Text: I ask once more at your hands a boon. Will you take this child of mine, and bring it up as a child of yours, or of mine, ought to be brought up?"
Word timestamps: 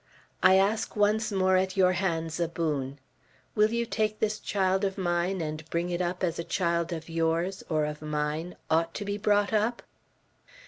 I 0.41 0.55
ask 0.55 0.95
once 0.95 1.31
more 1.31 1.57
at 1.57 1.77
your 1.77 1.91
hands 1.91 2.39
a 2.39 2.47
boon. 2.47 2.97
Will 3.53 3.69
you 3.71 3.85
take 3.85 4.17
this 4.19 4.39
child 4.39 4.83
of 4.83 4.97
mine, 4.97 5.41
and 5.41 5.63
bring 5.69 5.91
it 5.91 6.01
up 6.01 6.23
as 6.23 6.39
a 6.39 6.43
child 6.43 6.91
of 6.91 7.07
yours, 7.07 7.63
or 7.69 7.85
of 7.85 8.01
mine, 8.01 8.55
ought 8.67 8.95
to 8.95 9.05
be 9.05 9.19
brought 9.19 9.53
up?" 9.53 9.83